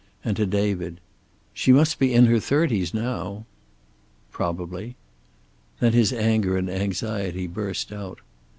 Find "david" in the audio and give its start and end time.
0.47-0.99